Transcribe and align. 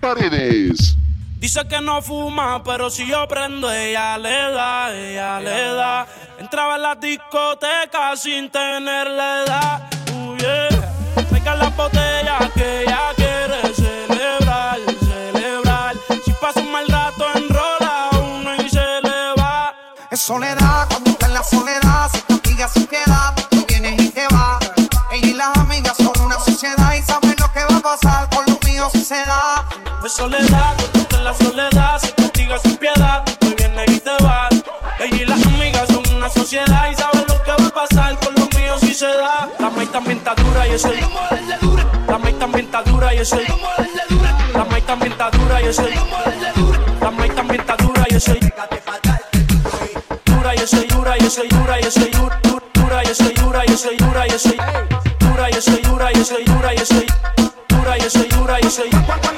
Paredes. 0.00 0.96
Dice 1.38 1.60
que 1.68 1.80
no 1.80 2.02
fuma, 2.02 2.62
pero 2.62 2.90
si 2.90 3.06
yo 3.06 3.26
prendo, 3.28 3.70
ella 3.70 4.18
le 4.18 4.30
da, 4.30 4.94
ella 4.94 5.40
le 5.40 5.74
da. 5.74 6.06
Entraba 6.38 6.76
en 6.76 6.82
la 6.82 6.94
discoteca 6.94 8.16
sin 8.16 8.50
tener 8.50 9.08
la 9.08 9.42
edad. 9.44 9.90
Uh, 10.12 10.36
yeah. 10.36 10.68
Venga 11.30 11.54
la 11.54 11.68
botella 11.70 12.17
soledad, 30.18 30.74
en 31.12 31.24
la 31.24 31.32
soledad, 31.32 31.98
se 32.00 32.12
castiga 32.12 32.58
sin 32.58 32.76
piedad. 32.76 33.24
Tú 33.38 33.54
vienes 33.56 33.88
y 33.88 34.00
te 34.00 34.10
vas. 34.24 34.52
Ella 34.98 35.16
y 35.16 35.24
las 35.24 35.46
amigas 35.46 35.86
son 35.86 36.02
una 36.16 36.28
sociedad 36.28 36.90
y 36.90 36.96
saben 36.96 37.24
lo 37.28 37.40
que 37.44 37.50
va 37.52 37.68
a 37.68 37.70
pasar 37.70 38.18
con 38.18 38.34
los 38.34 38.52
míos 38.56 38.80
si 38.80 38.94
se 38.94 39.06
da. 39.06 39.48
La 39.60 39.70
maíz 39.70 39.92
también 39.92 40.18
está 40.18 40.34
dura 40.34 40.66
y 40.66 40.72
ese 40.72 40.92
La 42.08 42.18
maíz 42.18 42.38
también 42.38 42.64
está 42.64 42.82
dura 42.82 43.14
y 43.14 43.18
ese 43.18 43.44
La 44.54 44.64
maíz 44.64 44.84
también 44.86 45.12
está 45.12 45.30
dura 45.30 45.62
y 45.62 45.66
ese 45.66 45.88
La 47.00 47.10
maíz 47.12 47.34
también 47.36 47.60
está 47.60 47.76
dura 47.76 48.04
y 48.10 48.14
ese 48.14 48.40
Dura 50.24 50.54
y 50.54 50.58
ese 50.58 50.86
dura 50.86 51.16
y 51.16 51.24
ese 51.26 51.46
dura 51.48 51.80
y 51.80 51.84
ese 51.84 52.10
dura 52.10 52.40
dura 52.74 53.02
y 53.04 53.10
ese 53.10 53.32
dura 53.34 53.64
y 53.66 53.72
ese 53.72 53.96
dura 53.96 54.26
y 54.26 54.30
ese 54.30 54.56
dura 55.20 55.48
y 55.48 55.54
ese 55.54 55.80
dura 55.82 56.12
y 56.12 56.18
ese 56.18 56.44
dura 56.44 56.74
y 56.74 56.78
ese 56.78 57.06
dura 57.68 57.98
y 57.98 58.00
ese 58.02 58.24
dura 58.24 58.58
y 58.60 58.66
ese 58.66 58.84
Cuando 58.90 59.37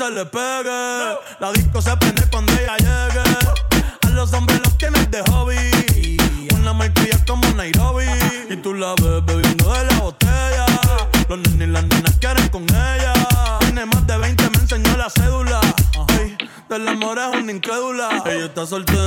se 0.00 0.10
le 0.10 0.24
pegue. 0.24 1.18
La 1.40 1.52
disco 1.52 1.82
se 1.82 1.94
prende 1.98 2.22
cuando 2.30 2.50
ella 2.54 2.74
llegue. 2.78 3.22
A 4.06 4.08
los 4.08 4.32
hombres 4.32 4.58
los 4.64 4.78
tienes 4.78 5.10
de 5.10 5.20
hobby. 5.30 6.16
Una 6.54 6.72
marquilla 6.72 7.18
como 7.26 7.46
Nairobi. 7.52 8.06
Y 8.48 8.56
tú 8.56 8.72
la 8.72 8.94
ves 8.94 9.22
bebiendo 9.26 9.70
de 9.70 9.84
la 9.84 9.98
botella. 9.98 10.66
Los 11.28 11.38
nenes 11.40 11.68
y 11.68 11.70
las 11.70 11.84
nenas 11.84 12.16
quieren 12.18 12.48
con 12.48 12.62
ella. 12.62 13.12
Tiene 13.60 13.84
más 13.84 14.06
de 14.06 14.16
20, 14.16 14.50
me 14.50 14.58
enseñó 14.58 14.96
la 14.96 15.10
cédula. 15.10 15.60
Ay, 16.08 16.38
del 16.70 16.88
amor 16.88 17.18
es 17.18 17.42
una 17.42 17.52
incrédula. 17.52 18.22
Ella 18.24 18.46
está 18.46 18.64
soltera 18.64 18.99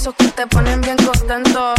Esos 0.00 0.14
que 0.14 0.28
te 0.28 0.46
ponen 0.46 0.80
bien 0.80 0.96
contento. 0.96 1.74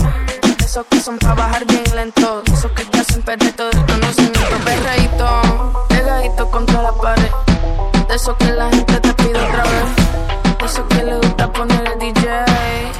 Esos 0.59 0.85
que 0.87 0.99
son 0.99 1.17
para 1.19 1.35
bajar 1.35 1.65
bien 1.65 1.83
lento. 1.95 2.43
Esos 2.51 2.69
que 2.73 2.83
te 2.83 2.99
hacen 2.99 3.21
perder 3.21 3.53
todo 3.53 3.69
el 3.71 3.85
conocimiento. 3.85 4.57
Perreíto, 4.65 5.85
pegadito 5.87 6.51
contra 6.51 6.81
la 6.83 6.91
pared. 6.91 7.31
De 8.09 8.15
esos 8.15 8.35
que 8.35 8.51
la 8.51 8.69
gente 8.71 8.99
te 8.99 9.13
pide 9.13 9.39
otra 9.41 9.63
vez. 9.63 10.57
De 10.59 10.65
esos 10.65 10.85
que 10.89 11.03
le 11.03 11.15
gusta 11.15 11.51
poner 11.53 11.87
el 11.93 11.99
DJ. 11.99 12.29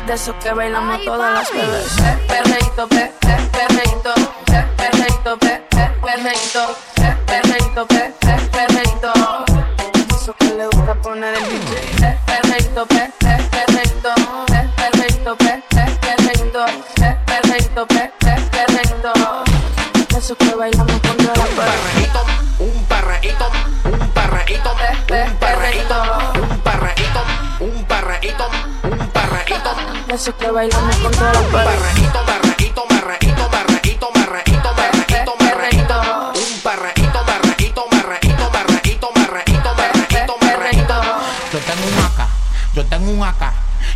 De 0.08 0.14
esos 0.14 0.36
que 0.36 0.54
bailamos 0.54 1.04
todas 1.04 1.34
las 1.34 1.52
bebés. 1.52 1.94
Pe- 1.98 2.34
Perreíto, 2.34 2.88
pe- 2.88 3.12
pe- 3.20 3.50
perreíto, 3.52 4.14
pe- 4.46 4.66
perreíto, 4.78 5.38
pe- 5.38 5.64
pe- 5.70 5.92
perreíto, 6.02 6.76
pe- 6.96 7.18
perreíto, 7.28 7.88
pe- 7.88 8.14
pe- 8.22 8.50
perreíto 8.54 9.12
eso 10.30 10.38
que 10.38 10.54
le 10.56 10.66
gusta 10.68 10.94
poner 10.96 11.34
el 11.34 11.44
DJ. 11.44 12.20
Perreito, 12.26 12.86
pe, 12.86 13.12
pe, 13.20 13.38
perreito, 13.50 14.14
pe, 14.46 14.70
perreito, 14.76 15.36
pe, 15.38 15.64
pe, 15.70 15.86
perreito, 16.02 16.66
pe, 16.96 17.18
perreito, 17.26 17.88
pe, 17.88 18.12
pe, 18.20 18.36
perreito. 18.52 19.14
Eso 20.18 20.36
que 20.36 20.54
bailamos 20.56 21.00
contra 21.02 21.34
la 21.36 21.46
perreito. 21.46 22.26
Un 22.60 22.86
perreito, 22.86 23.46
un 23.86 24.10
perreito, 24.10 24.72
un 25.10 25.36
perreito, 25.40 25.98
un 26.36 26.60
perreito, 26.60 27.22
un 27.60 27.86
perreito, 27.86 28.50
un 28.84 29.08
perreito. 29.10 29.72
Eso 30.14 30.38
que 30.38 30.52
bailamos 30.52 30.96
contra 30.98 31.34
la 31.34 31.40
perreito. 31.40 32.39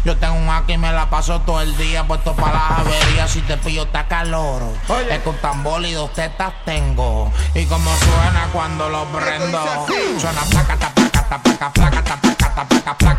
Yo 0.05 0.17
tengo 0.17 0.33
un 0.33 0.49
AK 0.49 0.69
y 0.69 0.77
me 0.77 0.91
la 0.91 1.09
paso 1.09 1.39
todo 1.41 1.61
el 1.61 1.77
día 1.77 2.05
puesto 2.05 2.33
para 2.33 2.53
las 2.53 2.79
averías. 2.79 3.31
Si 3.31 3.41
te 3.41 3.55
pillo, 3.55 3.83
está 3.83 4.05
calor. 4.07 4.61
Es 5.09 5.19
con 5.19 5.37
tambor 5.37 5.85
y 5.85 5.93
dos 5.93 6.11
tetas 6.11 6.53
tengo. 6.65 7.31
Y 7.55 7.65
como 7.65 7.89
suena 7.95 8.49
cuando 8.51 8.89
lo 8.89 9.05
prendo. 9.05 9.63
Suena 10.19 10.41
placa, 10.49 10.75
tapaca, 10.75 11.23
tapaca, 11.29 11.71
placa, 11.71 12.03
tapaca, 12.03 12.53
tapaca, 12.53 12.97
placa, 12.97 13.12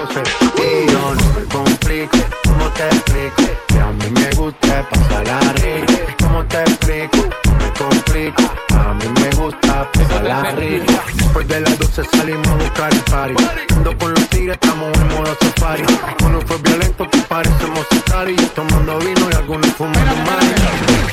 Y 0.00 0.90
yo 0.90 1.14
no 1.14 1.34
me 1.34 1.44
complico, 1.44 2.16
¿cómo 2.44 2.70
te 2.70 2.86
explico? 2.86 3.42
Que 3.68 3.78
a 3.78 3.92
mí 3.92 4.10
me 4.10 4.30
gusta 4.30 4.88
pasarla 4.88 5.40
rico. 5.56 5.92
¿Cómo 6.22 6.44
te 6.46 6.62
explico? 6.62 7.18
No 7.44 7.52
me 7.56 7.72
complico, 7.74 8.42
a 8.78 8.94
mí 8.94 9.04
me 9.20 9.30
gusta 9.36 9.90
pasarla 9.92 10.52
rico. 10.52 10.92
Después 11.14 11.48
de 11.48 11.60
las 11.60 11.78
12 11.78 12.04
salimos 12.16 12.48
a 12.48 12.54
buscar 12.54 12.92
el 12.94 13.00
party. 13.00 13.44
Ando 13.76 13.98
con 13.98 14.14
los 14.14 14.28
tigres, 14.30 14.58
estamos 14.60 14.88
en 14.96 15.08
modo 15.08 15.36
safari. 15.38 15.84
Uno 16.24 16.40
fue 16.46 16.56
violento, 16.58 17.10
que 17.10 17.18
parecemos 17.18 17.86
y 17.92 18.36
Tomando 18.54 18.98
vino 18.98 19.28
y 19.30 19.34
algunos 19.34 19.70
fumando 19.74 20.16
mari. 20.26 20.46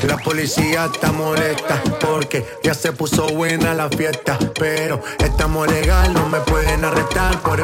La 0.08 0.18
policía 0.18 0.90
está 0.92 1.12
molesta 1.12 1.82
porque 2.02 2.46
ya 2.64 2.74
se 2.74 2.92
puso 2.92 3.28
buena 3.30 3.74
la 3.74 3.90
fiesta. 3.90 4.38
Pero 4.60 5.02
estamos 5.20 5.68
legal, 5.68 6.14
no 6.14 6.28
me 6.28 6.40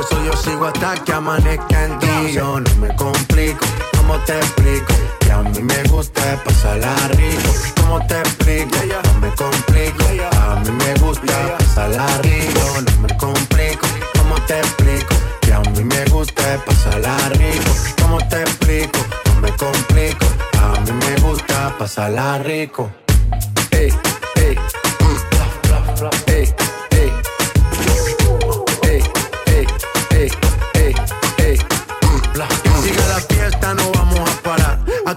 eso 0.03 0.23
yo 0.23 0.33
sigo 0.33 0.65
hasta 0.65 0.95
que 1.03 1.13
amanezca 1.13 1.85
en 1.85 1.99
ti. 1.99 2.33
Yo 2.33 2.59
no 2.59 2.75
me 2.75 2.95
complico, 2.95 3.65
¿cómo 3.97 4.17
te 4.19 4.37
explico? 4.37 4.93
Que 5.19 5.31
a 5.31 5.39
mí 5.39 5.59
me 5.61 5.83
gusta 5.83 6.21
pasarla 6.43 6.95
rico. 7.09 7.51
¿Cómo 7.81 8.05
te 8.07 8.19
explico? 8.19 8.77
No 9.05 9.19
me 9.19 9.29
complico, 9.35 10.03
a 10.41 10.55
mí 10.59 10.71
me 10.71 10.93
gusta 10.95 11.57
pasarla 11.57 12.07
rico. 12.21 12.81
No 12.85 13.01
me 13.01 13.17
complico, 13.17 13.87
¿cómo 14.17 14.35
te 14.47 14.59
explico? 14.59 15.15
Que 15.41 15.53
a 15.53 15.59
mí 15.59 15.83
me 15.83 16.05
gusta 16.05 16.63
pasarla 16.65 17.17
rico. 17.29 17.71
¿Cómo 18.01 18.17
te 18.27 18.41
explico? 18.41 18.99
No 19.25 19.41
me 19.41 19.51
complico, 19.55 20.25
a 20.61 20.79
mí 20.81 20.91
me 20.91 21.15
gusta 21.21 21.75
pasarla 21.77 22.39
rico. 22.39 23.02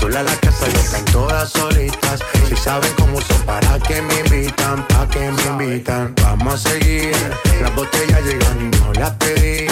Sola 0.00 0.22
la 0.22 0.36
casa 0.36 0.68
ya 0.68 0.80
están 0.80 1.04
todas 1.06 1.50
solitas. 1.50 2.20
Si 2.48 2.56
saben 2.56 2.92
cómo 2.96 3.20
son, 3.20 3.42
para 3.42 3.78
que 3.80 4.00
me 4.00 4.20
invitan, 4.20 4.86
pa' 4.88 5.08
que 5.08 5.30
me 5.30 5.42
invitan. 5.42 6.14
Vamos 6.22 6.54
a 6.54 6.70
seguir. 6.70 7.12
Las 7.60 7.74
botellas 7.74 8.22
llegan 8.22 8.60
y 8.60 8.76
no 8.78 8.92
las 8.94 9.10
pedí. 9.12 9.66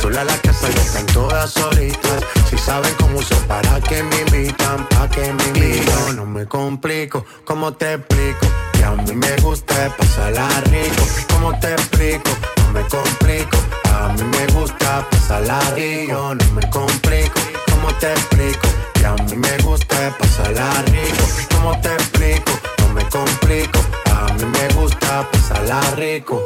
Sola 0.00 0.24
la 0.24 0.36
casa 0.38 0.68
ya 0.68 0.82
están 0.82 1.06
todas 1.06 1.50
solitas. 1.50 2.24
Si 2.50 2.58
saben 2.58 2.92
cómo 2.98 3.22
son, 3.22 3.42
para 3.46 3.80
que 3.80 4.02
me 4.02 4.20
invitan, 4.22 4.86
pa' 4.88 5.08
que 5.08 5.32
me 5.32 5.44
invitan. 5.48 6.16
No 6.16 6.26
me 6.26 6.46
complico, 6.46 7.24
¿cómo 7.44 7.72
te 7.72 7.94
explico? 7.94 8.46
Que 8.72 8.84
a 8.84 8.90
mí 8.92 9.14
me 9.14 9.36
gusta 9.36 9.94
pasarla 9.96 10.48
rico. 10.66 11.06
¿Cómo 11.30 11.58
te 11.60 11.72
explico? 11.72 12.57
Me 12.72 12.82
complico. 12.88 13.56
A 13.92 14.08
mí 14.12 14.22
me 14.22 14.46
gusta 14.58 15.06
pasarla 15.10 15.60
rico. 15.74 16.34
No 16.34 16.52
me 16.54 16.70
complico, 16.70 17.40
¿cómo 17.70 17.88
te 18.00 18.12
explico? 18.12 18.68
Que 18.94 19.06
a 19.06 19.14
mí 19.14 19.36
me 19.36 19.58
gusta 19.58 20.16
pasarla 20.18 20.70
rico. 20.86 21.24
¿Cómo 21.54 21.80
te 21.80 21.92
explico? 21.94 22.52
No 22.78 22.88
me 22.94 23.04
complico. 23.08 23.80
A 24.12 24.32
mí 24.34 24.44
me 24.44 24.68
gusta 24.74 25.28
pasarla 25.30 25.80
rico. 25.96 26.42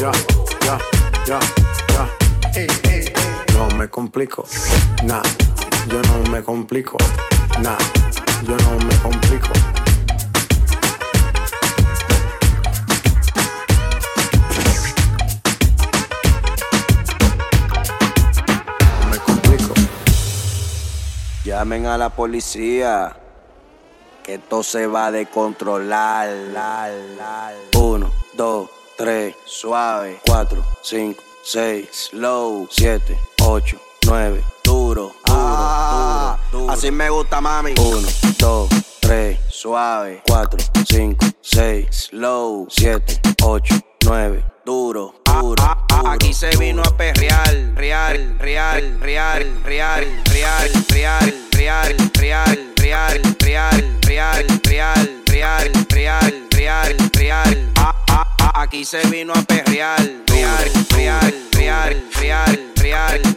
Ya, 0.00 0.12
ya, 0.64 0.78
ya, 1.26 1.40
ya. 1.94 2.08
No 3.54 3.68
me 3.76 3.88
complico. 3.88 4.44
Nah, 5.04 5.22
yo 5.88 6.00
no 6.02 6.30
me 6.30 6.42
complico. 6.42 6.96
Nah, 7.60 7.78
yo 8.46 8.56
no 8.56 8.84
me 8.84 8.94
complico. 8.96 9.81
Llamen 21.62 21.86
a 21.86 21.96
la 21.96 22.08
policía. 22.08 23.14
Que 24.24 24.34
esto 24.34 24.64
se 24.64 24.88
va 24.88 25.06
a 25.06 25.10
descontrolar. 25.12 26.26
La, 26.26 26.88
la, 26.88 26.90
la. 27.16 27.52
Uno, 27.78 28.10
dos, 28.32 28.68
tres, 28.96 29.36
suave. 29.44 30.20
Cuatro, 30.26 30.60
cinco, 30.82 31.22
seis, 31.44 31.88
slow. 32.10 32.66
Siete, 32.68 33.16
ocho, 33.44 33.78
nueve, 34.04 34.42
duro, 34.64 35.02
duro, 35.02 35.14
ah, 35.28 36.36
duro, 36.50 36.62
duro. 36.64 36.72
Así 36.72 36.90
me 36.90 37.08
gusta, 37.10 37.40
mami. 37.40 37.74
Uno, 37.78 38.08
dos, 38.40 38.68
tres, 38.98 39.38
suave. 39.48 40.20
Cuatro, 40.26 40.58
cinco, 40.84 41.24
seis, 41.40 42.08
slow. 42.08 42.66
Siete, 42.70 43.20
ocho, 43.44 43.76
nueve, 44.04 44.44
duro, 44.64 45.14
ah, 45.26 45.40
duro. 45.40 45.62
Ah, 45.62 45.78
ah, 45.90 45.96
duro 45.96 46.10
aquí 46.10 46.34
se 46.34 46.56
vino 46.56 46.82
a 46.82 46.96
perrear, 46.96 47.54
real, 47.76 48.36
real, 48.36 48.36
real, 48.40 49.00
real, 49.00 49.62
real, 49.64 50.04
real, 50.24 50.68
real. 50.88 51.20
real. 51.20 51.51
Aquí 58.72 58.86
se 58.86 59.06
vino 59.08 59.34
a 59.34 59.42
perrear, 59.42 60.00
real, 60.28 60.64
real, 60.96 61.34
real, 61.52 61.92
real, 62.10 62.56
real, 62.80 63.20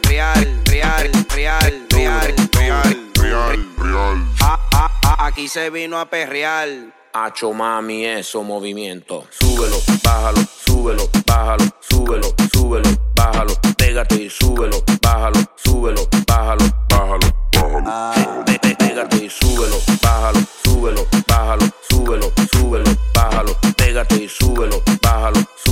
real, 0.64 0.64
real, 0.64 1.86
real, 1.90 2.36
real, 2.54 3.12
Real, 3.20 3.66
real. 3.76 4.28
Ah, 4.40 4.58
ah, 4.72 4.90
ah, 5.04 5.26
Aquí 5.26 5.46
se 5.46 5.68
vino 5.68 6.00
a 6.00 6.08
perrear. 6.08 6.66
Hacho 7.12 7.52
mami, 7.52 8.06
eso 8.06 8.42
movimiento. 8.44 9.26
Súbelo, 9.28 9.76
bájalo, 10.02 10.40
súbelo, 10.66 11.06
bájalo, 11.26 11.64
súbelo, 11.80 12.34
súbelo, 12.50 12.88
bájalo. 13.14 13.52
Pégate 13.76 14.14
y 14.14 14.30
súbelo, 14.30 14.82
bájalo, 15.02 15.38
súbelo, 15.62 16.08
bájalo, 16.26 16.64
bájalo, 16.88 17.26
bájalo. 17.50 18.44
Pégate 18.78 19.24
y 19.26 19.28
súbelo, 19.28 19.76
bájalo, 20.02 20.40
súbelo, 20.64 21.06
bájalo, 21.28 21.66
súbelo, 21.90 22.32
súbelo, 22.50 22.90
bájalo. 23.12 23.54
Pégate 23.76 24.24
y 24.24 24.28
súbelo, 24.28 24.82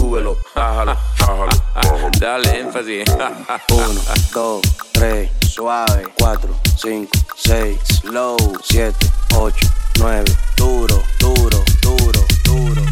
súbelo, 0.04 0.36
bájalo, 0.54 0.96
bájalo. 1.18 2.10
Dale 2.18 2.60
énfasis. 2.60 3.04
Uno, 3.70 4.00
dos, 4.34 4.60
tres, 4.92 5.30
suave. 5.48 6.04
Cuatro, 6.18 6.54
cinco, 6.76 7.10
seis, 7.36 7.78
slow. 8.02 8.36
Siete, 8.62 9.06
ocho, 9.36 9.66
nueve, 9.98 10.24
duro, 10.56 11.02
duro, 11.18 11.58
duro, 11.80 12.20
duro. 12.44 12.82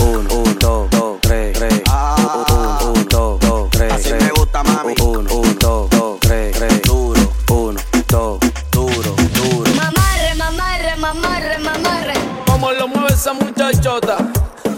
Uno, 0.00 0.28
uno, 0.34 0.54
dos, 0.58 0.90
dos, 0.90 1.20
tres, 1.20 1.58
tres. 1.58 1.82
Uno, 1.86 2.78
uno, 2.92 3.04
dos, 3.10 3.40
dos, 3.40 3.70
tres, 3.70 3.92
Así 3.92 4.12
me 4.14 4.30
gusta, 4.30 4.62
mami. 4.62 4.94
Uno, 5.02 5.28
uno, 5.34 5.54
dos, 5.60 5.90
dos, 5.90 6.20
tres, 6.20 6.56
tres. 6.56 6.82
Duro, 6.82 7.20
uno, 7.50 7.80
dos, 8.08 8.40
duro, 8.70 9.14
duro. 9.34 9.70
Mamarre, 9.74 10.34
mamarre, 10.36 10.96
mamarre, 10.96 11.58
mamarre. 11.58 12.14
Como 12.46 12.72
lo 12.72 12.88
mueve 12.88 13.12
esa 13.12 13.34
muchachota, 13.34 14.16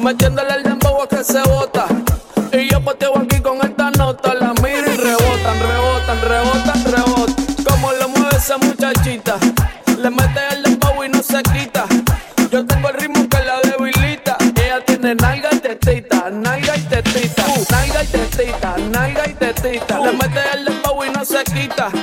metiéndole 0.01 0.44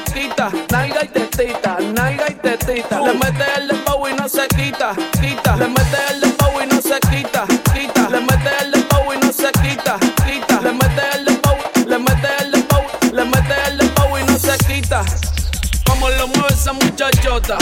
quita, 0.02 0.50
nalga 0.72 1.04
y 1.04 1.08
tetita, 1.08 1.78
nalga 1.94 2.26
y 2.30 2.36
tetita. 2.36 3.00
Le 3.02 3.14
mete 3.14 3.46
el 3.58 3.68
dembow 3.68 4.08
y 4.08 4.14
no 4.14 4.28
se 4.28 4.48
quita, 4.48 4.94
quita. 5.22 5.56
Le 5.56 5.68
mete 5.68 5.98
el 6.10 6.22
dembow 6.22 6.62
y 6.62 6.68
no 6.68 6.82
se 6.82 7.00
quita, 7.10 7.46
quita. 7.74 8.10
Le 8.10 8.20
mete 8.22 8.52
el 8.62 8.72
dembow 8.72 9.14
y 9.14 9.18
no 9.26 9.32
se 9.34 9.52
quita, 9.52 9.98
quita. 10.26 10.62
Le 10.62 10.74
mete 10.74 11.02
el 11.14 11.26
dembow, 11.26 11.58
le 11.88 11.98
mete 11.98 12.30
el 12.40 12.52
dembow, 12.52 12.84
le 13.12 13.26
mete 13.26 13.56
el 13.68 13.78
dembow 13.78 14.18
y 14.18 14.24
no 14.24 14.38
se 14.38 14.58
quita. 14.66 15.04
Como 15.86 16.10
lo 16.10 16.28
mueve 16.30 16.54
esa 16.54 16.74
muchachota, 16.74 17.58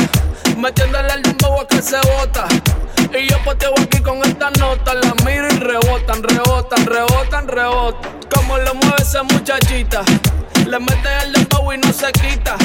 metiéndole 0.58 1.14
el 1.14 1.22
dembow 1.22 1.62
a 1.62 1.68
que 1.68 1.82
se 1.82 1.98
bota. 1.98 2.48
Y 3.14 3.28
yo 3.28 3.38
poteo 3.44 3.74
aquí 3.82 4.00
con 4.00 4.24
esta 4.24 4.52
nota, 4.52 4.94
la 4.94 5.14
miro 5.26 5.48
y 5.48 5.58
rebotan, 5.58 6.22
rebotan, 6.24 6.86
rebotan, 6.86 7.48
rebotan. 7.48 8.20
Como 8.34 8.58
lo 8.58 8.74
mueve 8.76 9.02
esa 9.02 9.24
muchachita, 9.24 10.04
le 10.68 10.80
mete 10.80 11.10
el 11.24 11.34
y 11.74 11.78
no 11.78 11.94
se 11.94 12.12
quita. 12.12 12.56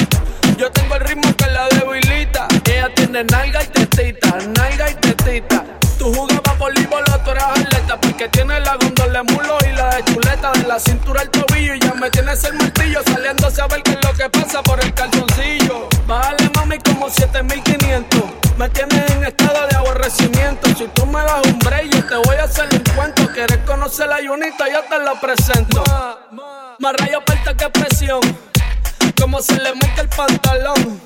Yo 0.57 0.71
tengo 0.71 0.95
el 0.95 1.01
ritmo 1.01 1.35
que 1.35 1.47
la 1.47 1.67
debilita. 1.69 2.47
Ella 2.65 2.89
tiene 2.95 3.23
nalga 3.25 3.63
y 3.63 3.67
tetita, 3.67 4.37
nalga 4.57 4.89
y 4.89 4.93
tetita. 4.95 5.63
Tú 5.97 6.13
jugabas 6.13 6.57
voleibol, 6.57 7.03
tú 7.23 7.31
eras 7.31 7.57
atleta 7.57 7.99
Porque 8.01 8.27
tiene 8.27 8.59
la 8.59 8.75
gondola 8.75 9.23
de 9.23 9.33
mulo 9.33 9.57
y 9.65 9.73
la 9.75 9.95
de 9.95 10.03
chuleta 10.03 10.51
De 10.51 10.67
la 10.67 10.77
cintura 10.77 11.21
al 11.21 11.29
tobillo. 11.29 11.73
Y 11.73 11.79
ya 11.79 11.93
me 11.93 12.09
tienes 12.09 12.43
el 12.43 12.53
martillo 12.55 13.01
Saliéndose 13.05 13.61
a 13.61 13.67
ver 13.67 13.81
qué 13.81 13.91
es 13.91 14.03
lo 14.03 14.13
que 14.13 14.29
pasa 14.29 14.61
por 14.61 14.83
el 14.83 14.93
calzoncillo. 14.93 15.87
Bájale 16.05 16.49
mami 16.55 16.77
como 16.79 17.09
7500 17.09 18.23
Me 18.57 18.69
tienes 18.69 19.11
en 19.11 19.23
estado 19.23 19.67
de 19.67 19.75
aborrecimiento. 19.77 20.67
Si 20.77 20.85
tú 20.87 21.05
me 21.05 21.21
das 21.21 21.45
un 21.45 21.59
break 21.59 21.93
yo 21.93 22.05
te 22.05 22.15
voy 22.27 22.35
a 22.37 22.43
hacer 22.43 22.67
un 22.71 22.83
cuento. 22.95 23.27
Quieres 23.33 23.57
conocer 23.65 24.07
la 24.07 24.21
yunita, 24.21 24.65
yo 24.69 24.83
te 24.83 24.99
lo 24.99 25.19
presento. 25.19 25.83
Más 26.79 26.93
rayo 26.97 27.21
falta 27.25 27.55
que 27.55 27.69
presión 27.69 28.19
Como 29.19 29.41
se 29.41 29.55
le 29.59 29.73
mete 29.73 30.01
el 30.01 30.09
pantalón 30.09 31.01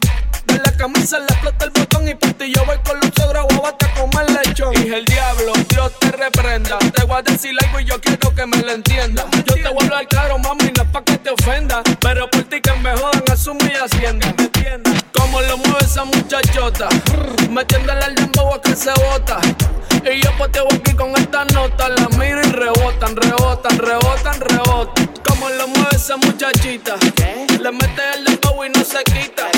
de 0.46 0.58
la 0.58 0.72
camisa 0.78 1.20
le 1.20 1.26
explota 1.26 1.66
el 1.66 1.72
botón 1.72 2.08
y 2.08 2.16
por 2.16 2.34
ti 2.34 2.52
yo 2.54 2.66
voy 2.66 2.78
con 2.80 3.00
los 3.00 3.26
ogros 3.26 3.46
guabate 3.50 3.86
a 3.86 3.94
comer 3.94 4.32
lechón. 4.32 4.74
Dije 4.74 4.98
el 4.98 5.06
diablo, 5.06 5.54
Dios 5.70 5.92
te 6.00 6.12
reprenda. 6.12 6.80
Te 6.80 7.04
voy 7.06 7.18
a 7.18 7.22
decir 7.22 7.52
algo 7.64 7.80
y 7.80 7.86
yo 7.86 8.00
quiero 8.02 8.34
que 8.34 8.46
me 8.46 8.58
lo 8.58 8.72
entienda. 8.72 9.26
Yo 9.46 9.54
te 9.56 9.70
voy 9.70 9.78
a 9.82 9.86
hablar 9.86 10.08
claro, 10.08 10.40
mami, 10.40 10.72
no 10.76 10.84
es 10.84 10.90
pa' 10.90 11.04
que 11.04 11.18
te 11.18 11.30
ofenda. 11.30 11.82
Pero 12.00 12.30
por 12.30 12.44
ti 12.44 12.62
que 12.62 12.74
me 12.74 12.92
jodan, 12.92 13.24
asumo 13.32 13.60
y 13.62 13.76
hacienda. 13.76 14.34
Como 15.14 15.42
lo 15.42 15.58
mueve 15.58 15.86
esa 15.86 16.04
muchachota, 16.06 16.90
metiéndole 17.50 18.06
el 18.06 18.16
dembow 18.16 18.54
a 18.54 18.62
que 18.62 18.76
se 18.76 18.92
bota. 18.92 19.40
Y 20.04 20.22
yo 20.22 20.32
poteo 20.38 20.66
aquí 20.74 20.94
con 20.94 21.16
esta 21.18 21.46
nota, 21.46 21.90
la 21.90 22.08
miro 22.18 22.42
y 22.42 22.52
rebotan, 22.52 23.16
rebotan, 23.16 23.78
rebotan, 23.78 24.40
rebotan. 24.42 24.99
Como 25.28 25.50
lo 25.50 25.68
mueve 25.68 25.96
esa 25.96 26.18
muchachita, 26.18 26.96
le 27.60 27.72
mete 27.72 28.02
el 28.16 28.26
dembow 28.26 28.64
y 28.66 28.70
no 28.70 28.84
se 28.84 29.04
quita. 29.04 29.50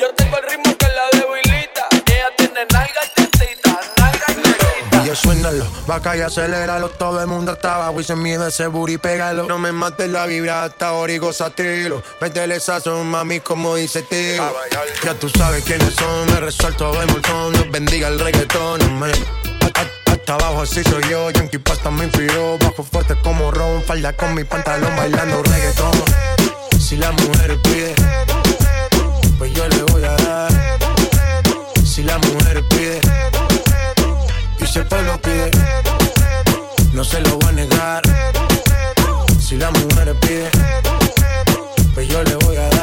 Yo 0.00 0.12
tengo 0.14 0.36
el 0.38 0.50
ritmo 0.50 0.76
que 0.76 0.86
la 0.86 1.08
debilita. 1.12 1.86
Ella 2.06 2.26
tiene 2.36 2.60
nalga 2.72 3.00
y 3.04 3.20
tetita, 3.20 3.80
nalga 3.98 4.24
y 4.28 4.34
tetita. 4.34 5.02
Y 5.02 5.06
yo 5.06 5.14
suénalo, 5.14 5.66
vaca 5.86 6.16
y 6.16 6.20
aceléralo. 6.20 6.88
Todo 6.90 7.20
el 7.20 7.26
mundo 7.26 7.52
estaba 7.52 7.86
abajo 7.86 8.00
y 8.00 8.04
sin 8.04 8.22
miedo 8.22 8.46
ese 8.46 8.66
booty, 8.66 8.98
pégalo. 8.98 9.46
No 9.46 9.58
me 9.58 9.72
mates 9.72 10.08
la 10.08 10.26
vibra 10.26 10.64
hasta 10.64 10.88
ahora 10.88 11.12
y 11.12 11.18
gozatelo. 11.18 12.02
Métele 12.20 12.60
sazón, 12.60 13.06
mami, 13.06 13.40
como 13.40 13.76
dice 13.76 14.02
tío. 14.02 14.52
Ya 15.02 15.14
tú 15.14 15.28
sabes 15.28 15.64
quiénes 15.64 15.94
son, 15.94 16.26
me 16.26 16.40
resuelto 16.40 16.92
de 16.92 17.06
montón. 17.06 17.52
Dios 17.52 17.70
bendiga 17.70 18.08
el 18.08 18.18
reggaetón, 18.18 18.82
amén. 18.82 19.43
Abajo 20.26 20.62
así 20.62 20.82
soy 20.84 21.02
yo, 21.10 21.30
Yankee 21.30 21.58
Pasta 21.58 21.90
me 21.90 22.04
inspiró. 22.04 22.56
Bajo 22.58 22.82
fuerte 22.82 23.14
como 23.22 23.50
Ron, 23.50 23.82
falda 23.82 24.12
con 24.14 24.34
mi 24.34 24.44
pantalón 24.44 24.94
bailando 24.96 25.42
reggaetón. 25.42 25.92
Si 26.78 26.96
la 26.96 27.12
mujer 27.12 27.60
pide, 27.62 27.94
pues 29.38 29.52
yo 29.52 29.68
le 29.68 29.82
voy 29.84 30.04
a 30.04 30.16
dar. 30.16 30.52
Si 31.84 32.02
la 32.02 32.18
mujer 32.18 32.64
pide, 32.68 33.00
y 34.60 34.66
si 34.66 34.78
el 34.80 34.86
pueblo 34.86 35.20
pide 35.20 35.50
No 36.92 37.04
se 37.04 37.20
lo 37.20 37.38
voy 37.38 37.48
a 37.50 37.52
negar. 37.52 38.02
Si 39.38 39.56
la 39.56 39.70
mujer 39.70 40.14
pide, 40.20 40.50
pues 41.94 42.08
yo 42.08 42.22
le 42.22 42.34
voy 42.36 42.56
a 42.56 42.68
dar 42.68 42.73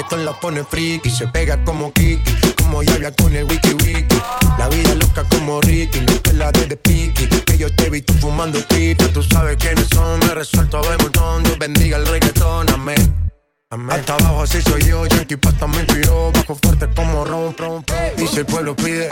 reggaetón 0.00 0.24
la 0.24 0.32
pone 0.32 0.64
friki, 0.64 1.10
se 1.10 1.26
pega 1.28 1.62
como 1.64 1.92
Kiki, 1.92 2.32
como 2.56 2.82
ya 2.82 2.94
habla 2.94 3.12
con 3.12 3.34
el 3.34 3.44
wiki 3.44 3.74
wiki. 3.84 4.22
La 4.58 4.68
vida 4.68 4.94
loca 4.94 5.24
como 5.28 5.60
Ricky, 5.60 6.00
lo 6.00 6.22
que 6.22 6.32
la 6.32 6.50
de 6.52 6.76
Piki, 6.76 7.26
que 7.28 7.58
yo 7.58 7.74
te 7.74 7.90
vi 7.90 8.00
tú 8.02 8.14
fumando 8.14 8.58
pipa, 8.68 9.06
tú 9.08 9.22
sabes 9.22 9.56
quiénes 9.56 9.86
son, 9.92 10.18
me 10.20 10.34
resuelto 10.34 10.80
de 10.82 10.96
montón, 10.98 11.42
Dios 11.42 11.58
bendiga 11.58 11.98
el 11.98 12.06
reggaetón, 12.06 12.70
amén. 12.70 13.30
Amén. 13.70 14.00
Hasta 14.00 14.14
abajo 14.14 14.42
así 14.42 14.60
soy 14.62 14.82
yo, 14.84 15.06
Yankee 15.06 15.36
Pasta 15.36 15.66
me 15.66 15.78
inspiró, 15.78 16.32
bajo 16.32 16.56
fuerte 16.56 16.88
como 16.94 17.24
ron, 17.24 17.54
ron. 17.56 17.84
Y 18.16 18.26
si 18.26 18.38
el 18.38 18.46
pueblo 18.46 18.74
pide, 18.74 19.10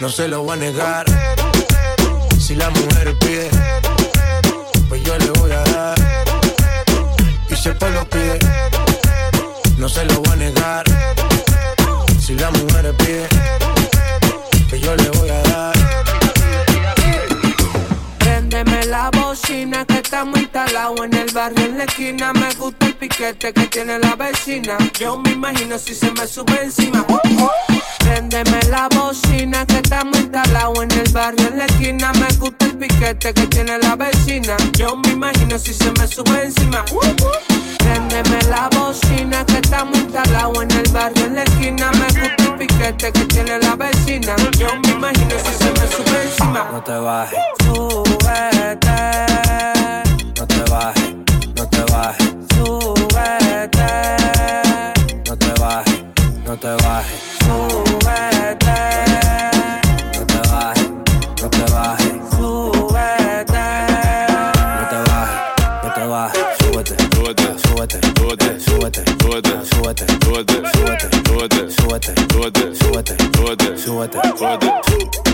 no 0.00 0.08
se 0.08 0.28
lo 0.28 0.42
voy 0.42 0.52
a 0.52 0.56
negar. 0.56 1.06
Si 2.38 2.54
la 2.54 2.68
mujer 2.70 3.16
pide, 3.20 3.48
pues 4.88 5.02
yo 5.04 5.16
le 5.16 5.30
voy 5.38 5.52
a 5.52 5.62
dar. 5.62 5.98
Y 7.48 7.56
si 7.56 7.68
el 7.68 7.76
pueblo 7.76 8.06
pide, 8.10 8.38
no 9.78 9.88
se 9.88 10.04
lo 10.04 10.20
voy 10.20 10.32
a 10.32 10.36
negar. 10.36 10.84
Si 12.20 12.34
la 12.34 12.50
mujer 12.50 12.94
pide, 12.98 13.28
que 14.68 14.80
yo 14.80 14.94
le 14.96 15.10
voy 15.10 15.30
a 15.30 15.42
dar. 15.42 15.74
Préndeme 18.18 18.84
la 18.86 19.10
bocina 19.34 19.84
que 19.84 19.94
estamos 19.94 20.38
instalados 20.38 21.00
en 21.00 21.14
el 21.14 21.32
barrio 21.32 21.64
en 21.64 21.78
la 21.78 21.84
esquina. 21.84 22.32
Me 22.34 22.54
gusta 22.54 22.86
el 22.86 22.94
piquete 22.94 23.52
que 23.52 23.66
tiene 23.66 23.98
la 23.98 24.14
vecina. 24.14 24.78
Yo 24.96 25.18
me 25.18 25.32
imagino 25.32 25.76
si 25.76 25.92
se 25.92 26.08
me 26.12 26.24
sube 26.24 26.62
encima. 26.62 27.04
Préndeme 27.98 28.60
la 28.70 28.88
bocina 28.94 29.66
que 29.66 29.78
estamos 29.78 30.16
instalados 30.20 30.78
en 30.84 30.90
el 30.92 31.12
barrio 31.12 31.48
en 31.48 31.58
la 31.58 31.64
esquina. 31.64 32.12
Me 32.12 32.28
gusta 32.36 32.64
el 32.66 32.76
piquete 32.78 33.34
que 33.34 33.46
tiene 33.48 33.76
la 33.78 33.96
vecina. 33.96 34.56
Yo 34.78 34.96
me 34.98 35.08
imagino 35.08 35.58
si 35.58 35.74
se 35.74 35.90
me 35.98 36.06
sube 36.06 36.44
encima. 36.44 36.84
Préndeme 37.78 38.38
la 38.48 38.68
bocina 38.76 39.44
que 39.46 39.54
estamos 39.54 39.98
instalados 39.98 40.62
en 40.62 40.70
el 40.70 40.92
barrio 40.92 41.24
en 41.26 41.34
la 41.34 41.42
esquina. 41.42 41.90
Me 41.90 42.06
gusta 42.20 42.44
el 42.44 42.54
piquete 42.54 43.10
que 43.12 43.24
tiene 43.24 43.58
la 43.58 43.74
vecina. 43.74 44.36
Yo 44.56 44.68
me 44.84 44.90
imagino 44.90 45.34
si 45.44 45.52
se 45.58 45.70
me 45.72 45.86
sube 45.88 46.22
encima. 46.22 46.68
No 46.70 46.82
te 46.84 46.92
bajes, 46.92 47.38
Súbete, 47.64 49.23
bajes, 50.74 51.14
no 51.56 51.68
te 51.68 51.82
bajes, 51.92 52.34
súbete, 52.52 53.90
no 55.28 55.36
te 55.36 55.52
bajes, 55.60 56.04
no 56.44 56.56
te 56.56 56.72
bajes, 56.82 57.20
súbete, 57.44 58.78
no 60.14 60.26
te 60.26 60.40
bajes, 60.50 60.90
no 61.42 61.48
te 61.50 61.64
bajes, 61.72 62.14
súbete. 62.36 63.66
no 64.78 64.84
te 64.90 64.98
bajes, 65.10 65.38
no 65.84 65.88
te 65.94 66.04
bajes, 66.12 66.44
súbete, 66.58 66.94
súbete, 67.14 67.46
súbete, 67.64 67.98
súbete, 68.16 68.60
súbete, 68.60 69.02
súbete, 69.14 69.64
súbete, 69.70 70.04
súbete, 70.24 70.56
súbete, 70.72 71.08
súbete, 71.22 71.70
súbete, 71.70 72.14
súbete, 72.32 72.74
súbete, 72.74 73.14
súbete, 73.32 73.78
súbete, 73.78 74.18
súbete, 74.36 75.33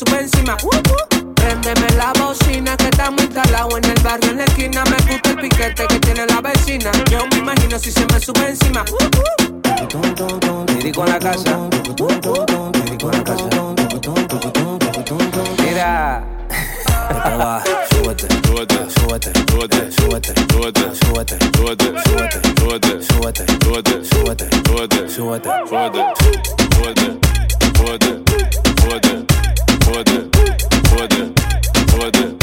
sube 0.00 0.20
encima. 0.20 0.56
Préndeme 1.34 1.86
la 1.96 2.12
bocina 2.18 2.76
que 2.76 2.84
estamos 2.84 3.22
instalados 3.22 3.74
en 3.76 3.84
el 3.84 4.02
barrio 4.02 4.30
en 4.30 4.36
la 4.38 4.44
esquina. 4.44 4.84
Me 4.84 4.96
gusta 5.12 5.30
el 5.30 5.36
piquete 5.36 5.86
que 5.88 5.98
tiene 6.00 6.26
la 6.26 6.40
vecina. 6.40 6.90
Yo 7.10 7.26
me 7.30 7.36
imagino 7.38 7.78
si 7.78 7.90
se 7.92 8.06
me 8.06 8.18
sube 8.18 8.48
encima. 8.48 8.84
Didi 10.68 10.92
con 10.92 11.08
la 11.08 11.18
casa. 11.18 11.58
Con 11.98 13.12
la 13.12 13.24
casa. 13.24 13.48
Mira. 15.58 16.24
Bajes, 17.38 17.72
súbete, 17.90 18.26
súbete, 18.46 18.78
súbete, 18.90 19.32
súbete, 19.42 19.92
súbete, 19.92 20.32
súbete, 20.50 20.84
súbete, 21.00 21.36
súbete, 21.52 21.90
súbete, 22.02 22.42
súbete, 22.60 23.02
súbete, 23.02 23.46
súbete, 23.60 23.94
súbete, 24.00 24.48
súbete, 24.48 25.08
súbete, 25.08 25.08
súbete, 25.08 25.50
súbete, 25.60 26.14
súbete, 27.76 28.20
воды, 29.90 30.30
воды, 30.92 31.32
воды. 31.96 32.39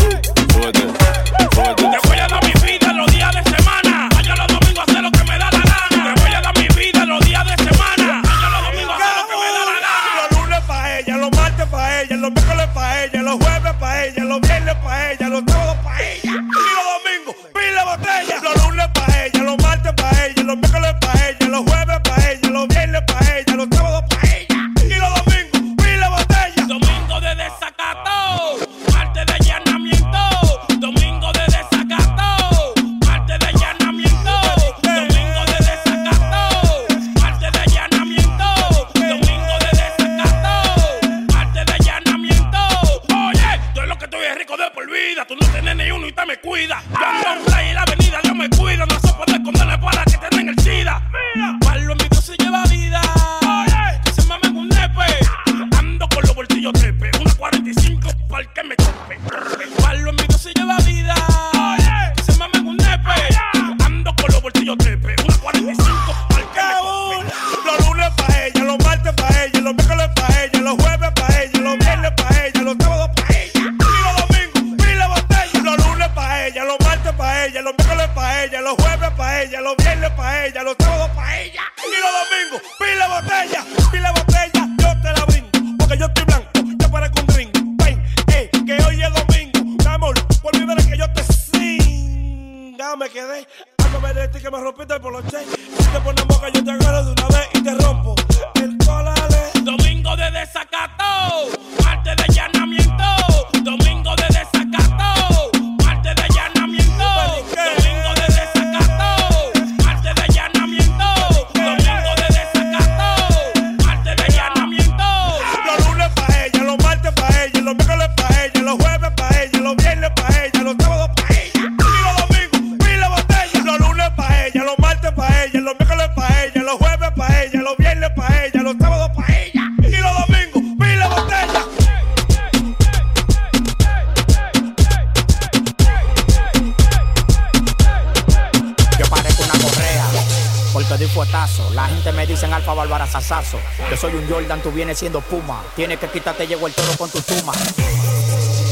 Yo 143.90 143.98
soy 143.98 144.14
un 144.16 144.30
Jordan, 144.30 144.62
tú 144.62 144.72
vienes 144.72 144.98
siendo 144.98 145.22
puma. 145.22 145.64
Tienes 145.76 146.00
que 146.00 146.08
quitarte, 146.08 146.48
llego 146.48 146.68
el 146.68 146.74
toro 146.74 146.94
con 146.98 147.10
tu 147.10 147.22
tuma. 147.22 147.54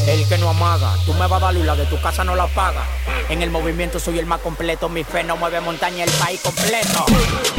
El 0.06 0.28
que 0.28 0.38
no 0.38 0.50
amaga, 0.50 0.94
tú 1.04 1.12
me 1.14 1.26
vas 1.26 1.42
a 1.42 1.46
dar 1.46 1.56
y 1.56 1.62
la 1.64 1.74
de 1.74 1.84
tu 1.86 2.00
casa 2.00 2.22
no 2.22 2.36
la 2.36 2.46
paga. 2.46 2.84
En 3.28 3.42
el 3.42 3.50
movimiento 3.50 3.98
soy 3.98 4.20
el 4.20 4.26
más 4.26 4.40
completo, 4.40 4.88
mi 4.88 5.02
fe 5.02 5.24
no 5.24 5.36
mueve 5.36 5.60
montaña, 5.60 6.04
el 6.04 6.10
país 6.12 6.40
completo. 6.40 7.04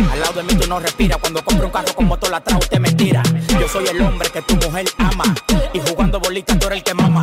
Al 0.10 0.20
lado 0.20 0.34
de 0.34 0.44
mí 0.44 0.56
tú 0.56 0.66
no 0.68 0.80
respiras, 0.80 1.18
cuando 1.18 1.44
compro 1.44 1.66
un 1.66 1.72
carro 1.74 1.94
con 1.94 2.06
motor 2.06 2.34
atrás 2.34 2.60
usted 2.62 2.80
me 2.80 2.92
tira. 2.94 3.22
Yo 3.60 3.68
soy 3.68 3.88
el 3.88 4.02
hombre 4.02 4.30
que 4.30 4.42
tu 4.44 4.56
mujer 4.56 4.86
ama, 4.98 5.36
y 5.74 5.80
jugando 5.80 6.22
bolita 6.22 6.58
tú 6.58 6.68
eres 6.68 6.78
el 6.78 6.84
que 6.86 6.94
mama. 6.94 7.22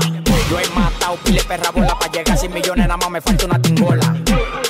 Yo 0.51 0.61
he 0.61 0.69
matado 0.79 1.17
pile 1.25 1.43
perra 1.43 1.71
bola 1.71 1.99
para 1.99 2.13
llegar 2.13 2.37
100 2.37 2.53
millones, 2.53 2.87
nada 2.87 2.99
más 2.99 3.11
me 3.11 3.21
falta 3.23 3.47
una 3.47 3.63
tingola. 3.63 4.15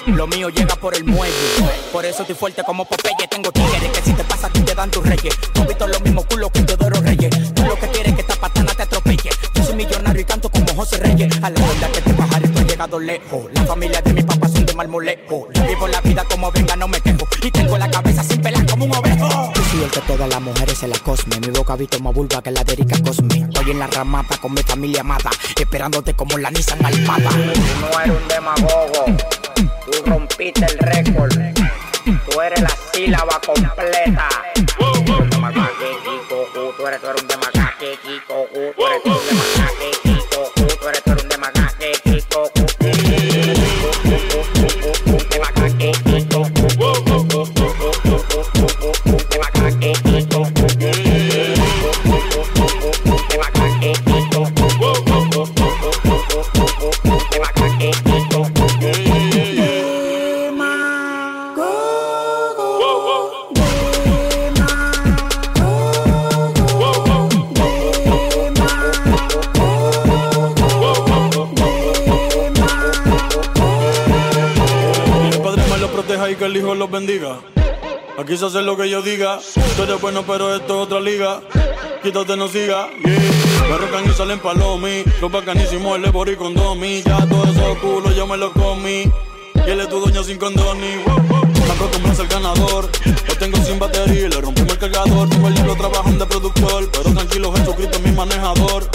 Lo 0.07 0.29
mío 0.29 0.51
llega 0.51 0.77
por 0.77 0.95
el 0.95 1.05
muelle, 1.05 1.35
por 1.93 2.05
eso 2.05 2.23
estoy 2.23 2.37
fuerte 2.37 2.63
como 2.63 2.85
Popeye. 2.85 3.27
Tengo 3.29 3.51
si 3.53 3.61
reyes. 4.75 5.37
Tú 5.53 5.63
has 5.63 5.69
visto 5.69 5.87
los 5.87 6.01
mismos 6.03 6.25
culos 6.27 6.51
que 6.51 6.63
Teodoro 6.63 7.01
Reyes. 7.01 7.31
Tú 7.55 7.63
lo 7.63 7.77
que 7.77 7.89
quieres 7.89 8.09
es 8.09 8.15
que 8.15 8.21
esta 8.23 8.35
patana 8.37 8.73
te 8.75 8.83
atropelle. 8.83 9.31
Yo 9.55 9.65
soy 9.65 9.77
millonario 9.77 10.21
y 10.21 10.25
canto 10.25 10.49
como 10.51 10.67
José 10.75 10.99
Reyes. 10.99 11.33
A 11.43 11.51
la 11.51 11.61
verdad 11.61 11.91
que 11.93 12.01
te 12.01 12.13
bajaré, 12.13 12.49
tú 12.49 12.61
he 12.61 12.65
llegado 12.65 12.99
lejos. 12.99 13.45
La 13.53 13.65
familia 13.65 14.01
de 14.03 14.13
mi 14.13 14.23
papá 14.23 14.49
son 14.49 14.67
de 14.67 14.75
marmolejo. 14.75 15.49
Yo 15.53 15.67
vivo 15.67 15.89
la 15.89 16.01
vida 16.01 16.25
como 16.29 16.51
venga, 16.51 16.77
no 16.77 16.89
me 16.89 17.01
quejo. 17.01 17.27
Y 17.43 17.51
tengo 17.51 17.79
la 17.79 17.91
cabeza 17.91 18.23
sin 18.25 18.43
pelar 18.43 18.67
como 18.67 18.85
un 18.87 18.97
ovejo. 18.97 19.53
Yo 19.55 19.63
soy 19.71 19.85
el 19.85 19.91
que 19.91 20.01
todas 20.01 20.29
las 20.29 20.41
mujeres 20.41 20.79
se 20.79 20.89
la 20.89 20.99
cosme. 20.99 21.41
Mi 21.41 21.49
boca 21.49 21.77
visto 21.77 22.01
más 22.01 22.13
vulva 22.13 22.43
que 22.43 22.51
la 22.51 22.65
de 22.65 22.73
Erika 22.73 23.01
Cosme. 23.03 23.47
Estoy 23.49 23.71
en 23.71 23.79
la 23.79 23.87
ramata 23.87 24.37
con 24.39 24.53
mi 24.53 24.63
familia 24.63 25.03
amada. 25.03 25.31
Esperándote 25.59 26.15
como 26.15 26.37
la 26.37 26.51
Nissan 26.51 26.85
Almada. 26.85 27.31
Tú 27.31 27.37
no 27.81 28.01
eres 28.01 28.17
un 28.17 28.29
demagogo, 28.29 29.05
tú 29.55 30.11
rompiste 30.11 30.67
el 30.67 30.79
récord. 30.79 31.33
Tú 32.05 32.41
eres 32.41 32.61
la 32.61 32.71
sílaba 32.93 33.41
completa. 33.41 34.29
Me 76.25 76.33
y 76.33 76.37
que 76.37 76.45
el 76.45 76.57
Hijo 76.57 76.75
los 76.75 76.91
bendiga. 76.91 77.41
Aquí 78.19 78.37
se 78.37 78.47
hace 78.47 78.63
lo 78.63 78.77
que 78.77 78.89
yo 78.89 79.03
diga. 79.03 79.41
Tú 79.77 79.83
eres 79.83 80.01
bueno, 80.01 80.25
pero 80.27 80.55
esto 80.55 80.81
es 80.81 80.87
otra 80.87 81.01
liga. 81.01 81.43
Quítate, 82.03 82.37
no 82.37 82.49
siga. 82.49 82.89
Yeah. 83.05 83.69
Me 83.69 83.79
rocan 83.79 84.05
y 84.09 84.13
salen 84.13 84.39
palomi. 84.39 85.05
Los 85.21 85.31
bacanísimos, 85.31 85.97
el 85.99 86.05
Ebori 86.07 86.37
con 86.37 86.55
Domi. 86.55 87.03
Ya 87.03 87.27
todos 87.27 87.49
esos 87.49 87.79
culos 87.79 88.17
yo 88.17 88.27
me 88.27 88.37
los 88.37 88.53
comí. 88.53 89.11
Y 89.67 89.71
él 89.71 89.81
es 89.81 89.89
tu 89.89 89.99
dueño 90.01 90.23
sin 90.23 90.39
condoni. 90.39 90.97
Me 91.67 91.73
acostumbras 91.73 92.21
al 92.21 92.29
ganador. 92.29 92.91
Lo 93.29 93.37
tengo 93.37 93.59
sin 93.65 93.79
batería 93.79 94.27
y 94.27 94.29
le 94.29 94.41
rompimos 94.41 94.73
el 94.73 94.79
cargador. 94.79 95.29
Tengo 95.29 95.49
el 95.49 95.55
libro 95.55 95.75
trabajando 95.75 96.25
de 96.25 96.31
productor. 96.31 96.91
Pero 96.91 97.15
tranquilo, 97.15 97.53
Jesucristo 97.53 97.99
es 97.99 98.03
mi 98.03 98.13
manejador. 98.13 98.89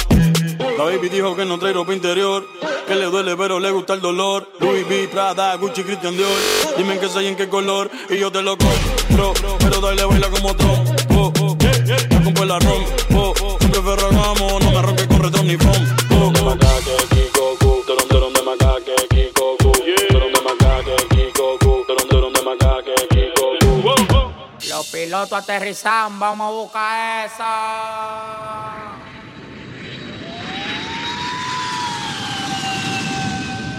La 0.80 0.86
baby 0.86 1.10
dijo 1.10 1.36
que 1.36 1.44
no 1.44 1.60
trae 1.60 1.74
ropa 1.74 1.94
interior. 1.94 2.48
Que 2.88 2.96
le 2.96 3.08
duele, 3.08 3.36
pero 3.36 3.60
le 3.60 3.70
gusta 3.70 3.96
el 3.96 4.00
dolor. 4.00 4.50
Louis 4.62 4.88
V, 4.88 5.10
Prada, 5.10 5.54
Gucci, 5.56 5.84
Christian 5.84 6.16
Dior. 6.16 6.32
Dime 6.78 6.94
en 6.94 7.02
qué 7.02 7.10
soy, 7.10 7.28
en 7.28 7.36
qué 7.36 7.50
color. 7.50 7.92
Y 8.10 8.18
yo 8.18 8.32
te 8.32 8.42
lo 8.42 8.58
compro. 8.58 9.34
Pero 9.60 9.82
dale, 9.82 10.06
baila 10.06 10.30
como 10.30 10.56
Trump. 10.56 10.90
Oh, 11.10 11.34
oh, 11.42 11.58
ya 11.84 12.24
compré 12.24 12.46
la 12.46 12.60
rom. 12.60 12.86
Oh, 13.14 13.34
oh, 13.44 13.58
siempre 13.60 13.82
ferragamo. 13.82 14.58
No 14.62 14.72
me 14.72 14.82
ronques 14.82 15.08
con 15.08 15.22
retro 15.22 15.44
ni 15.44 15.58
pom. 15.58 15.70
Oh, 16.12 16.32
oh. 16.40 16.46
Macaque, 16.46 16.96
Kiko, 17.10 17.58
Ku. 17.60 17.84
Teron, 17.86 18.08
teron 18.08 18.34
de 18.34 18.42
macaque, 18.42 18.96
Kiko, 19.10 19.58
Ku. 19.58 19.72
Teron 19.74 20.32
de 20.32 20.42
macaque, 20.42 20.96
Kiko, 21.10 21.60
Ku. 21.60 21.84
Teron, 21.88 22.08
teron 22.08 22.32
de 22.32 22.42
macaque, 22.42 22.96
Kiko, 23.10 23.58
Ku. 23.60 24.70
Los 24.70 24.88
pilotos 24.88 25.34
aterrizan, 25.34 26.18
vamos 26.18 26.48
a 26.48 26.52
buscar 26.52 27.26
esa. 27.26 28.99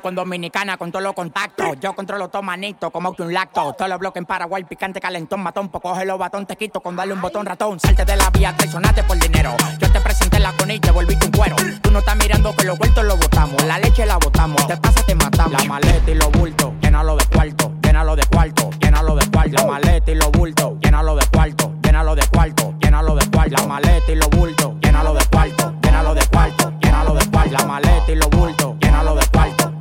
con 0.00 0.92
todos 0.92 1.02
los 1.02 1.14
contactos. 1.14 1.78
Yo 1.80 1.94
controlo 1.94 2.28
todo 2.28 2.42
manito 2.42 2.90
como 2.90 3.14
que 3.14 3.22
un 3.22 3.32
lacto. 3.32 3.72
Todos 3.72 3.88
los 3.88 3.98
bloques 3.98 4.20
en 4.20 4.26
Paraguay, 4.26 4.64
picante, 4.64 5.00
calentón, 5.00 5.42
matón. 5.42 5.68
Pues 5.68 5.82
coge 5.82 6.04
los 6.04 6.18
batón, 6.18 6.46
te 6.46 6.56
quito 6.56 6.80
con 6.80 6.96
darle 6.96 7.14
un 7.14 7.20
botón 7.20 7.46
ratón. 7.46 7.80
Salte 7.80 8.04
de 8.04 8.16
la 8.16 8.30
vía, 8.30 8.54
traicionate 8.56 9.02
por 9.04 9.18
dinero. 9.18 9.54
Yo 9.78 9.90
te 9.90 10.00
presenté 10.00 10.38
la 10.38 10.52
con 10.52 10.70
y 10.70 10.78
te 10.78 10.90
volviste 10.90 11.26
un 11.26 11.32
cuero. 11.32 11.56
Tú 11.80 11.90
no 11.90 11.98
estás 11.98 12.16
mirando 12.16 12.54
que 12.54 12.64
los 12.64 12.78
vueltos 12.78 13.04
los 13.04 13.18
botamos. 13.18 13.62
La 13.64 13.78
leche 13.78 14.06
la 14.06 14.16
botamos. 14.16 14.66
Te 14.66 14.76
pasa, 14.76 15.04
te 15.04 15.14
matamos. 15.14 15.62
La 15.62 15.68
maleta 15.68 16.10
y 16.10 16.14
los 16.14 16.30
bultos, 16.32 16.72
llénalo 16.80 17.16
de 17.16 17.26
cuarto, 17.26 17.72
llénalo 17.82 18.16
de 18.16 18.26
cuarto, 18.26 18.70
llénalo 18.80 19.14
de 19.16 19.30
cuarto. 19.30 19.56
La 19.56 19.66
maleta 19.66 20.10
y 20.10 20.14
los 20.14 20.30
bultos, 20.32 20.72
llénalo 20.80 21.16
de 21.16 21.26
cuarto, 21.26 21.72
llénalo 21.82 22.14
de 22.14 22.26
cuarto, 22.26 22.74
llénalo 22.80 23.14
de 23.14 23.30
cuarto. 23.30 23.56
La 23.56 23.66
maleta 23.66 24.12
y 24.12 24.14
los 24.14 24.30
bultos, 24.30 24.74
llénalo 24.82 25.14
de 25.14 25.24
cuarto, 25.26 25.74
llénalo 25.82 26.14
de 26.14 26.26
cuarto, 26.26 26.72
llénalo 26.80 27.14
de 27.14 27.26
cuarto. 27.30 27.52
La 27.52 27.66
maleta 27.66 28.12
y 28.12 28.14
los 28.14 28.30
bultos, 28.30 28.74
llénalo 28.80 29.14
de 29.14 29.26
cuarto, 29.26 29.71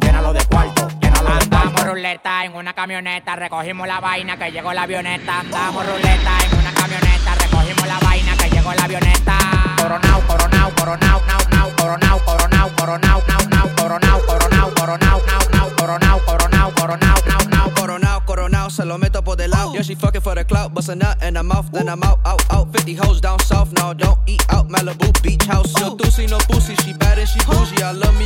Andamos 1.31 1.85
ruleta 1.85 2.45
en 2.45 2.55
una 2.55 2.73
camioneta, 2.73 3.35
recogimos 3.35 3.87
la 3.87 3.99
vaina 3.99 4.37
que 4.37 4.51
llegó 4.51 4.73
la 4.73 4.83
avioneta. 4.83 5.39
Andamos 5.39 5.85
ruleta 5.85 6.37
en 6.45 6.59
una 6.59 6.73
camioneta, 6.73 7.35
recogimos 7.35 7.87
la 7.87 7.99
vaina 7.99 8.35
que 8.37 8.49
llegó 8.49 8.73
la 8.73 8.83
avioneta. 8.83 9.37
Coronao, 9.77 10.21
coronao, 10.27 10.71
coronao, 10.75 11.21
nao, 11.27 11.39
nao, 11.49 11.69
coronao, 11.77 12.19
coronao, 12.25 12.69
coronao, 12.75 13.23
nao, 13.27 13.47
nao, 13.49 13.75
coronao, 13.75 14.21
coronao, 14.25 14.71
coronao, 14.75 15.21
nao, 15.25 15.41
nao, 15.51 15.69
coronao, 15.77 16.19
coronao, 16.25 16.71
coronao, 16.75 17.17
nao, 17.25 17.45
nao. 17.49 17.71
Coronao, 17.73 18.25
coronao, 18.25 18.69
se 18.69 18.85
lo 18.85 18.97
meto 18.97 19.23
por 19.23 19.37
del 19.37 19.51
lado. 19.51 19.73
Yeah, 19.73 19.83
she 19.83 19.95
fucking 19.95 20.21
for 20.21 20.35
the 20.35 20.43
clout, 20.43 20.73
bust 20.73 20.89
a 20.89 20.95
nut 20.95 21.21
in 21.23 21.35
her 21.35 21.43
mouth, 21.43 21.71
then 21.71 21.87
I'm 21.89 22.03
out, 22.03 22.19
out, 22.25 22.43
out. 22.51 22.71
50 22.73 22.93
hoes 22.95 23.21
down 23.21 23.39
south, 23.39 23.71
now 23.73 23.93
don't 23.93 24.19
eat 24.27 24.45
out. 24.49 24.69
Malibu 24.69 25.11
beach 25.23 25.45
house, 25.45 25.73
no 25.79 25.95
doozy, 25.95 26.29
no 26.29 26.37
boozy. 26.49 26.75
She 26.83 26.93
bad 26.93 27.17
and 27.17 27.27
she 27.27 27.39
bougie. 27.39 27.81
I 27.81 27.91
love 27.91 28.17
me 28.19 28.20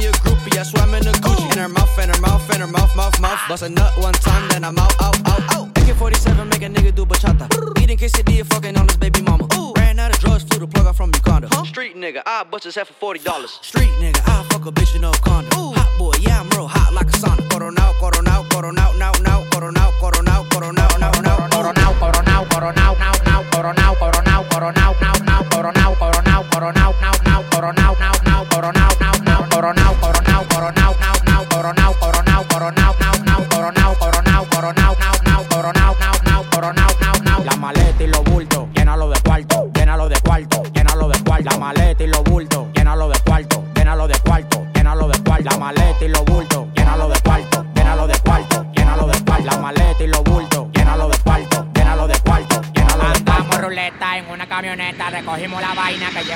Bust 3.47 3.61
a 3.61 3.69
nut 3.69 3.93
one 3.99 4.13
time, 4.13 4.47
then 4.49 4.63
I'm 4.63 4.77
out, 4.79 4.91
out, 4.99 5.15
out, 5.27 5.53
out. 5.53 5.67
AK-47 5.77 6.49
make 6.49 6.63
a 6.63 6.69
nigga 6.69 6.95
do 6.95 7.05
bachata. 7.05 7.45
Eating 7.79 7.95
quesadilla, 7.95 8.43
fucking 8.47 8.75
on 8.75 8.87
his 8.87 8.97
baby 8.97 9.21
mama. 9.21 9.47
Ran 9.77 9.99
out 9.99 10.11
of 10.15 10.19
drugs, 10.19 10.43
flew 10.43 10.57
the 10.57 10.67
plug 10.67 10.87
out 10.87 10.95
from 10.95 11.11
Uganda. 11.13 11.47
Street 11.65 11.95
nigga, 11.95 12.23
I 12.25 12.43
bust 12.43 12.63
his 12.63 12.73
head 12.73 12.87
for 12.87 12.93
forty 12.93 13.19
dollars. 13.19 13.59
Street 13.61 13.91
nigga, 14.01 14.19
I 14.25 14.43
fuck 14.49 14.65
a 14.65 14.71
bitch 14.71 14.95
in 14.95 15.01
no 15.01 15.11
condom. 15.11 15.51
Hot 15.53 15.97
boy, 15.99 16.13
yeah 16.21 16.41
I'm 16.41 16.49
real 16.49 16.67
hot 16.67 16.91
like 16.93 17.05
a 17.05 17.11
sauna. 17.11 17.47
Coronao, 17.49 17.93
coronao, 18.01 18.43
coronao, 18.49 18.97
now, 18.97 19.11
now, 19.21 19.43
coronao, 19.51 19.91
coronao, 20.01 20.41
coronao, 20.49 20.99
now, 20.99 21.11
now, 21.21 21.37
coronao, 21.53 21.93
coronao, 22.01 22.45
coronao, 22.49 22.97
now, 22.97 23.13
now, 23.25 23.43
coronao, 23.53 23.93
coronao, 23.93 24.43
coronao, 24.49 24.99
now, 24.99 25.13
now, 25.23 25.43
coronao, 25.51 25.95
coronao, 26.01 26.41
coronao, 26.49 26.93
now, 26.99 27.13
now, 27.23 27.43
coronao, 27.51 27.93
now, 27.93 28.15
now, 28.25 28.43
coronao, 28.49 28.79
now, 28.79 28.89
now, 29.05 29.13
coronao, 29.13 29.49
coronao, 29.53 29.93
coronao, 30.01 30.14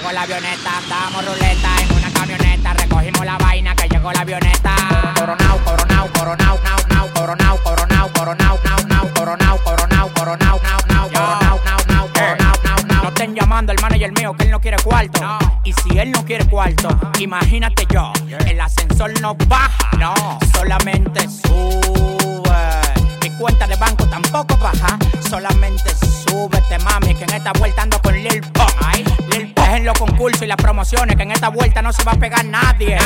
llegó 0.09 0.11
la 0.11 0.21
avioneta. 0.21 0.77
Andamos 0.77 1.25
ruleta 1.25 1.81
en 1.81 1.97
una 1.97 2.11
camioneta, 2.11 2.73
recogimos 2.73 3.25
la 3.25 3.37
vaina 3.37 3.75
que 3.75 3.87
llegó 3.87 4.11
la 4.11 4.21
avioneta. 4.21 4.75
Coronao, 5.15 5.57
coronao, 5.63 6.07
coronao, 6.13 6.59
nao, 6.63 6.77
nao, 6.89 7.09
coronao, 7.13 7.57
coronao, 7.63 8.09
coronao, 8.13 8.59
nao, 8.63 8.77
nao, 8.87 9.13
coronao, 9.13 9.57
coronao, 9.63 10.09
coronao, 10.13 10.59
nao, 10.63 10.79
nao, 10.87 11.09
coronao, 11.09 11.59
nao, 11.65 11.79
nao, 11.87 12.07
coronao, 12.13 12.55
nao, 12.63 12.77
nao. 12.87 13.03
No 13.03 13.09
estén 13.09 13.35
llamando 13.35 13.71
al 13.71 13.81
manager 13.81 14.11
mío 14.13 14.33
que 14.33 14.45
él 14.45 14.51
no 14.51 14.59
quiere 14.59 14.77
cuarto. 14.83 15.37
Y 15.63 15.73
si 15.73 15.97
él 15.97 16.11
no 16.11 16.25
quiere 16.25 16.45
cuarto, 16.45 16.89
imagínate 17.19 17.85
yo, 17.91 18.11
el 18.47 18.59
ascensor 18.59 19.19
no 19.21 19.35
baja, 19.35 19.91
no, 19.97 20.13
solamente 20.53 21.27
sube. 21.29 22.18
Cuenta 23.39 23.65
de 23.67 23.77
banco 23.77 24.05
tampoco 24.09 24.57
baja, 24.57 24.99
solamente 25.29 25.95
súbete, 25.95 26.77
mami, 26.79 27.15
que 27.15 27.23
en 27.23 27.35
esta 27.35 27.53
vuelta 27.53 27.83
ando 27.83 27.97
con 28.01 28.13
Lil 28.13 28.41
Pump. 28.41 28.69
Lil 29.31 29.53
Pump 29.53 29.65
es 29.65 29.75
en 29.75 29.85
los 29.85 29.97
concursos 29.97 30.41
y 30.41 30.45
las 30.45 30.57
promociones, 30.57 31.15
que 31.15 31.23
en 31.23 31.31
esta 31.31 31.47
vuelta 31.47 31.81
no 31.81 31.93
se 31.93 32.03
va 32.03 32.11
a 32.11 32.19
pegar 32.19 32.43
nadie. 32.43 32.97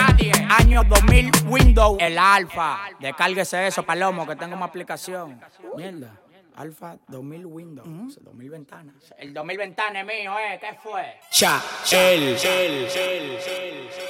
Año 0.49 0.83
2000 0.85 1.31
Windows, 1.45 1.97
el 1.99 2.17
Alfa. 2.17 2.79
Descárguese 2.99 3.67
eso, 3.67 3.83
Palomo, 3.83 4.25
que 4.25 4.35
tengo 4.35 4.55
una 4.55 4.65
aplicación. 4.65 5.39
Mierda. 5.77 6.19
Alfa 6.55 6.97
2000 7.07 7.45
Windows, 7.45 8.19
2000 8.21 8.49
ventanas. 8.49 9.13
El 9.17 9.33
2000 9.33 9.57
ventanas 9.57 10.01
es 10.01 10.05
mío, 10.05 10.33
¿eh? 10.37 10.59
¿Qué 10.59 10.77
fue? 10.81 11.19
Cha, 11.31 11.61
el, 11.91 12.23
el, 12.23 12.87
el, 12.95 13.39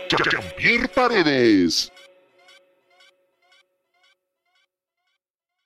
Jean-Pierre 0.09 0.87
Paredes. 0.89 1.92